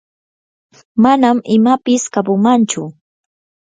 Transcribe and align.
manam 1.03 1.37
imapis 1.55 2.03
kapumanchu. 2.13 2.83